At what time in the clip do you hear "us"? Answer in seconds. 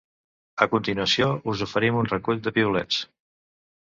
1.51-1.61